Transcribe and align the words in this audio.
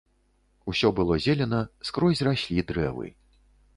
Усё 0.71 0.89
было 0.99 1.19
зелена, 1.25 1.61
скрозь 1.91 2.25
раслі 2.29 2.67
дрэвы. 2.73 3.07